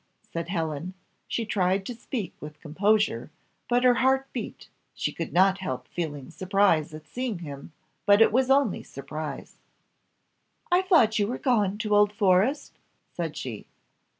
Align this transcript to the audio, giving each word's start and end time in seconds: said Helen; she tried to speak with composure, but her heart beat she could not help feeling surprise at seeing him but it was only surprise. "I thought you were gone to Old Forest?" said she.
said 0.33 0.47
Helen; 0.49 0.95
she 1.27 1.45
tried 1.45 1.85
to 1.85 1.93
speak 1.93 2.33
with 2.39 2.59
composure, 2.59 3.29
but 3.69 3.83
her 3.83 3.93
heart 3.93 4.25
beat 4.33 4.67
she 4.95 5.11
could 5.11 5.31
not 5.31 5.59
help 5.59 5.87
feeling 5.89 6.31
surprise 6.31 6.91
at 6.91 7.05
seeing 7.05 7.37
him 7.37 7.71
but 8.07 8.19
it 8.19 8.31
was 8.31 8.49
only 8.49 8.81
surprise. 8.81 9.59
"I 10.71 10.81
thought 10.81 11.19
you 11.19 11.27
were 11.27 11.37
gone 11.37 11.77
to 11.77 11.95
Old 11.95 12.13
Forest?" 12.13 12.79
said 13.11 13.37
she. 13.37 13.67